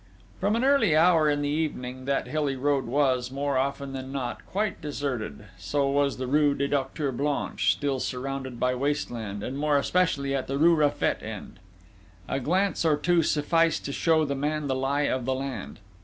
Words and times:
From 0.39 0.55
an 0.55 0.63
early 0.63 0.95
hour 0.95 1.29
in 1.29 1.43
the 1.43 1.49
evening, 1.49 2.05
that 2.05 2.25
hilly 2.27 2.55
road 2.55 2.87
was, 2.87 3.29
more 3.29 3.55
often 3.55 3.93
than 3.93 4.11
not, 4.11 4.43
quite 4.47 4.81
deserted, 4.81 5.45
so 5.59 5.87
was 5.91 6.17
the 6.17 6.25
rue 6.25 6.55
du 6.55 6.67
Docteur 6.67 7.11
Blanche, 7.11 7.71
still 7.73 7.99
surrounded 7.99 8.59
by 8.59 8.73
waste 8.73 9.11
land, 9.11 9.43
and 9.43 9.59
more 9.59 9.77
especially 9.77 10.33
at 10.33 10.47
the 10.47 10.57
rue 10.57 10.73
Raffet 10.73 11.21
end. 11.21 11.59
A 12.27 12.39
glance 12.39 12.83
or 12.83 12.97
two 12.97 13.21
sufficed 13.21 13.85
to 13.85 13.91
show 13.91 14.25
the 14.25 14.33
man 14.33 14.65
the 14.65 14.73
lie 14.73 15.01
of 15.01 15.25
the 15.25 15.35
land. 15.35 15.77